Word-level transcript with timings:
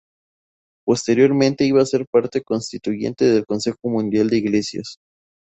Posteriormente 0.83 1.63
iba 1.63 1.79
a 1.79 1.85
ser 1.85 2.07
parte 2.11 2.41
constituyente 2.41 3.23
del 3.25 3.45
Consejo 3.45 3.77
Mundial 3.83 4.31
de 4.31 4.37
Iglesias. 4.37 4.95